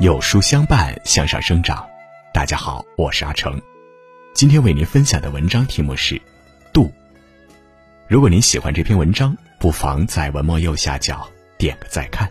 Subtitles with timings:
[0.00, 1.86] 有书相伴，向上生长。
[2.32, 3.60] 大家好，我是阿成。
[4.34, 6.14] 今天为您分享的文章题目是
[6.72, 6.84] 《度》。
[8.08, 12.26] 如果您喜欢这篇文章，不妨在文末右下角点个再看。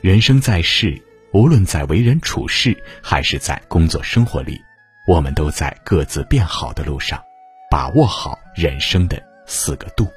[0.00, 0.96] 人生在世，
[1.32, 4.60] 无论在为人处事，还是在工作生活里，
[5.08, 7.20] 我们都在各自变好的路上，
[7.68, 10.08] 把握好人生的四个度。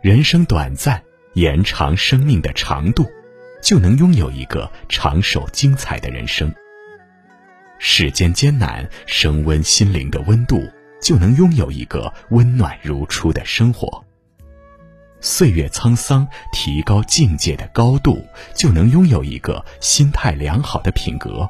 [0.00, 1.02] 人生短暂，
[1.34, 3.06] 延长生命的长度，
[3.62, 6.52] 就能拥有一个长寿精彩的人生。
[7.78, 10.68] 世间艰难，升温心灵的温度，
[11.00, 14.04] 就能拥有一个温暖如初的生活。
[15.20, 21.48] 岁月沧桑，提高境界的高度，就能拥有一个心态良好的品格。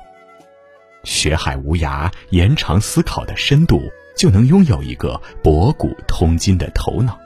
[1.04, 3.80] 学海无涯，延长思考的深度，
[4.16, 7.18] 就能拥有一个博古通今的头脑。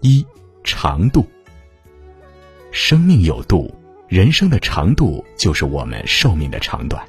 [0.00, 0.26] 一
[0.66, 1.24] 长度，
[2.72, 3.72] 生命有度，
[4.08, 7.06] 人生的长度就是我们寿命的长短。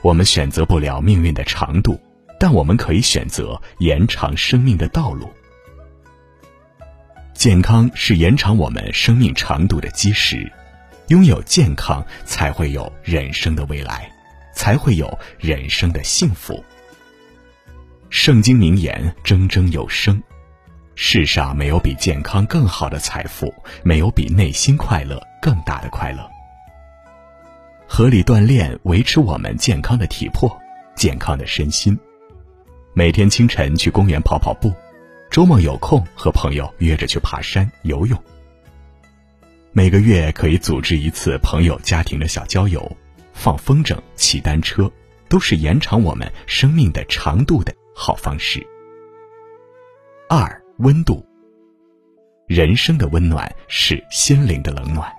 [0.00, 2.00] 我们选择不了命运的长度，
[2.40, 5.28] 但我们可以选择延长生命的道路。
[7.34, 10.50] 健康是延长我们生命长度的基石，
[11.08, 14.10] 拥有健康才会有人生的未来，
[14.54, 16.64] 才会有人生的幸福。
[18.08, 20.20] 圣经名言铮铮有声。
[21.00, 23.54] 世上没有比健康更好的财富，
[23.84, 26.28] 没有比内心快乐更大的快乐。
[27.86, 30.50] 合理锻炼维持我们健康的体魄、
[30.96, 31.96] 健康的身心。
[32.94, 34.74] 每天清晨去公园跑跑步，
[35.30, 38.20] 周末有空和朋友约着去爬山、游泳。
[39.70, 42.96] 每个月可以组织一次朋友家庭的小郊游，
[43.32, 44.90] 放风筝、骑单车，
[45.28, 48.66] 都是延长我们生命的长度的好方式。
[50.28, 50.60] 二。
[50.78, 51.26] 温度，
[52.46, 55.12] 人生的温暖是心灵的冷暖，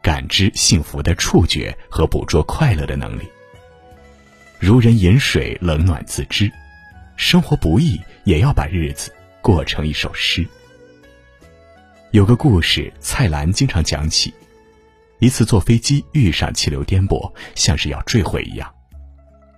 [0.00, 3.24] 感知幸福的触觉和捕捉快乐的能力。
[4.60, 6.48] 如人饮水，冷暖自知。
[7.16, 10.46] 生活不易，也要把日子过成一首诗。
[12.12, 14.32] 有个故事，蔡澜经常讲起：
[15.18, 18.72] 一次坐飞机遇上气流颠簸，像是要坠毁一样，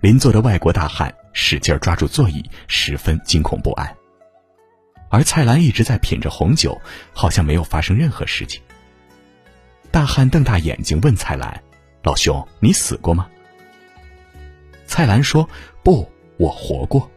[0.01, 3.95] 邻座的外国大汉使劲抓住座椅，十分惊恐不安。
[5.09, 6.81] 而蔡澜一直在品着红酒，
[7.13, 8.61] 好像没有发生任何事情。
[9.91, 11.63] 大汉瞪大眼睛问蔡澜
[12.03, 13.27] ：“老兄，你死过吗？”
[14.85, 15.47] 蔡澜说
[15.83, 17.09] ：“不，我活过。”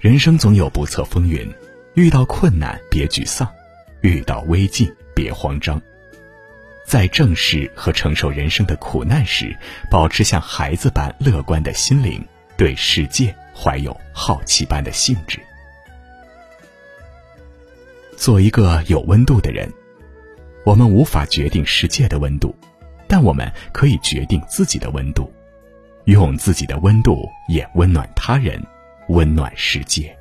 [0.00, 1.52] 人生总有不测风云，
[1.94, 3.46] 遇到困难别沮丧，
[4.00, 5.82] 遇到危境别慌张，
[6.86, 9.54] 在正视和承受人生的苦难时，
[9.90, 12.24] 保持像孩子般乐观的心灵，
[12.56, 15.40] 对世界怀有好奇般的兴致。
[18.18, 19.72] 做一个有温度的人，
[20.64, 22.52] 我们无法决定世界的温度，
[23.06, 25.32] 但我们可以决定自己的温度，
[26.06, 28.60] 用自己的温度也温暖他人，
[29.10, 30.14] 温暖世界。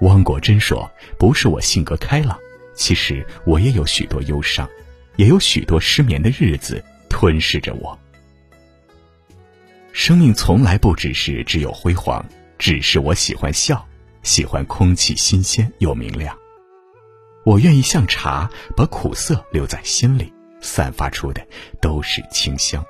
[0.00, 2.36] 汪国真说：“不是我性格开朗，
[2.74, 4.68] 其实我也有许多忧伤，
[5.14, 7.96] 也有许多失眠的日子吞噬着我。
[9.92, 12.24] 生命从来不只是只有辉煌，
[12.58, 13.86] 只是我喜欢笑。”
[14.22, 16.36] 喜欢空气新鲜又明亮，
[17.44, 21.44] 我愿意像茶，把苦涩留在心里，散发出的
[21.80, 22.84] 都是清香。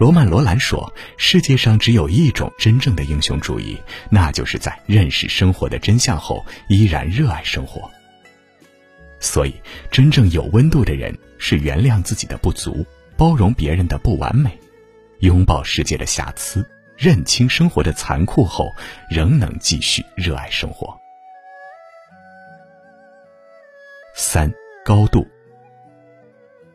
[0.00, 3.76] 罗曼·罗兰说：“世界上只有一种真正的英雄主义，
[4.10, 7.90] 那就是在认识生活的真相后，依然热爱生活。”
[9.18, 9.54] 所以，
[9.90, 14.56] 真正有温度的人是原谅自己的不足，包容别人的不完美，
[15.18, 16.64] 拥抱世界的瑕疵。
[16.98, 18.74] 认清生活的残酷后，
[19.08, 20.98] 仍能继续热爱生活。
[24.14, 24.52] 三
[24.84, 25.24] 高度，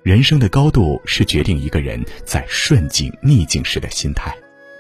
[0.02, 4.34] 人生的高度是决定一个人在顺境逆境时的心态，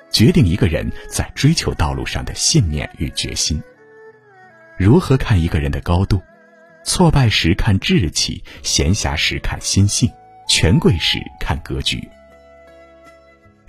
[0.09, 3.61] 决定一个人在追求道路上的信念与决心。
[4.77, 6.21] 如何看一个人的高度？
[6.85, 10.09] 挫败时看志气，闲暇时看心性，
[10.47, 12.09] 权贵时看格局。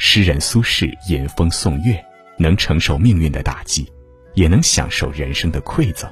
[0.07, 1.99] 诗人苏轼吟风送月，
[2.37, 3.91] 能承受命运的打击，
[4.35, 6.09] 也能享受人生的馈赠。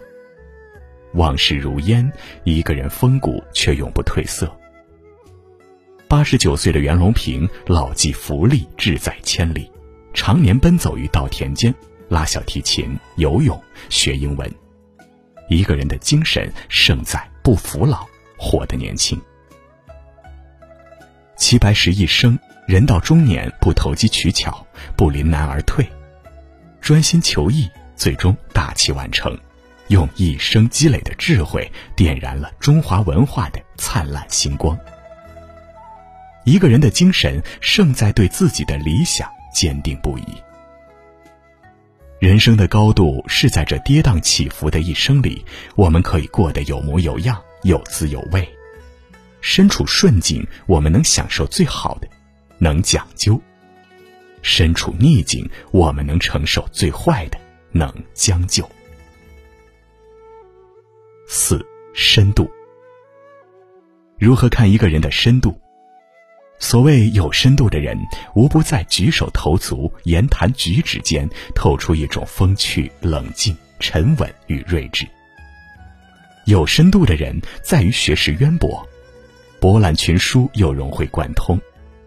[1.13, 2.11] 往事如烟，
[2.43, 4.51] 一个人风骨却永不褪色。
[6.09, 9.71] 八十九岁的袁隆平老骥伏枥，志在千里，
[10.15, 11.73] 常年奔走于稻田间，
[12.09, 14.51] 拉小提琴、游泳、学英文。
[15.51, 18.07] 一个人的精神胜在不服老，
[18.39, 19.21] 活得年轻。
[21.37, 22.39] 齐白石一生。
[22.73, 24.67] 人到中年，不投机取巧，
[24.97, 25.87] 不临难而退，
[26.81, 29.39] 专心求艺，最终大器晚成，
[29.89, 34.75] 用一生积累的智慧点燃了中华文化的灿烂星光。
[36.45, 40.25] 一个人的精神胜在对自己的理想坚定不移。
[42.21, 45.45] 人生的高度是在这跌宕起伏的一生里，
[45.75, 48.49] 我们可以过得有模有样、有滋有味。
[49.43, 52.09] 身处顺境，我们能享受最好的，
[52.63, 53.37] 能讲究；
[54.41, 57.37] 身处逆境，我们能承受最坏的，
[57.73, 58.65] 能将就。
[61.27, 61.61] 四
[61.93, 62.49] 深度，
[64.17, 65.61] 如何看一个人的深度？
[66.61, 67.99] 所谓有深度的人，
[68.37, 75.05] 无不在举手投足、言谈举止间透出一种风趣、冷静、沉稳与睿智。
[76.45, 78.89] 有深度的人，在于学识渊博。
[79.61, 81.61] 博览群书又融会贯通，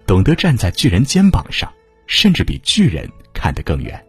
[0.07, 1.71] 懂得站在巨人肩膀上，
[2.07, 4.03] 甚至比巨人看得更远。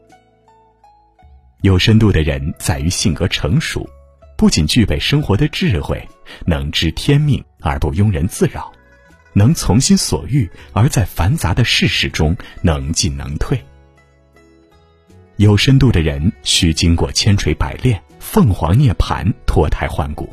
[1.63, 3.89] 有深度的人在于性格成熟，
[4.37, 6.07] 不仅具备生活的智慧，
[6.45, 8.71] 能知天命而不庸人自扰，
[9.33, 13.59] 能从心所欲而在繁杂的世事中能进能退。
[15.37, 20.33] 有深度的人需经过千锤百炼，凤凰涅槃，脱胎换骨。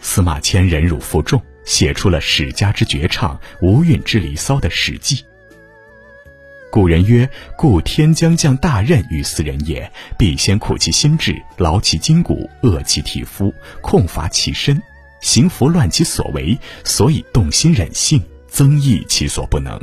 [0.00, 5.16] 司马迁忍辱负重，写出了史家之绝唱、无韵之离骚的《史记》。
[6.70, 14.82] 古人曰：“故天将降大任于斯人也，必先苦其心志，劳其筋骨，饿其体肤，空乏其身，
[15.20, 19.78] 行拂乱其所为，所以动心忍性，增益其所不能。”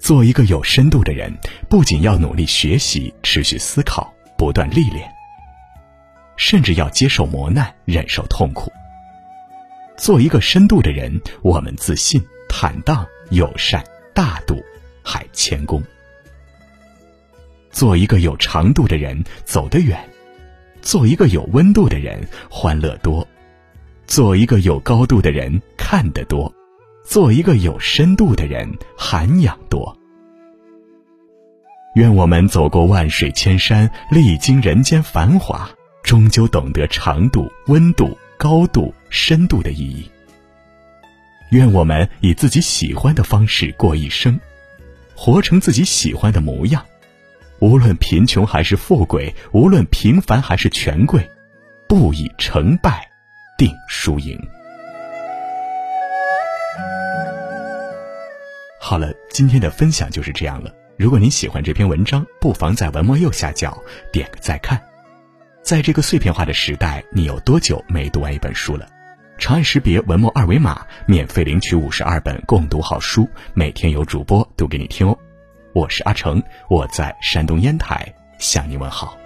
[0.00, 1.32] 做一个有深度的人，
[1.68, 5.08] 不仅要努力学习、持续思考、不断历练。
[6.36, 8.72] 甚至要接受磨难，忍受痛苦。
[9.96, 13.84] 做一个深度的人，我们自信、坦荡、友善、
[14.14, 14.56] 大度，
[15.02, 15.82] 还谦恭。
[17.70, 19.96] 做一个有长度的人，走得远；
[20.80, 23.26] 做一个有温度的人，欢乐多；
[24.06, 26.52] 做一个有高度的人，看得多；
[27.04, 29.96] 做一个有深度的人，涵养多。
[31.94, 35.70] 愿我们走过万水千山，历经人间繁华。
[36.02, 40.10] 终究懂得长度、温度、高度、深度的意义。
[41.50, 44.40] 愿我们以自己喜欢的方式过一生，
[45.14, 46.84] 活成自己喜欢的模样。
[47.58, 51.28] 无论贫穷还是富贵，无论平凡还是权贵，
[51.86, 53.08] 不以成败
[53.56, 54.36] 定输赢。
[58.80, 60.74] 好了，今天的分享就是这样了。
[60.96, 63.80] 如果您喜欢这篇文章，不妨在文末右下角
[64.10, 64.82] 点个再看。
[65.62, 68.88] 在这个碎片化的时代，你有多久没读完一本书了？
[69.42, 75.18] 长按识别文末二维码，免费领取五十二本共读好书，每天有主播读给你听哦。
[75.74, 76.40] 我是阿成，
[76.70, 78.06] 我在山东烟台
[78.38, 79.18] 向你问好。